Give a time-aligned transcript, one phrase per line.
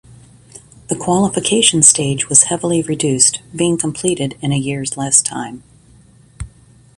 [0.87, 5.61] The qualification stage was heavily reduced, being completed in a year's less time.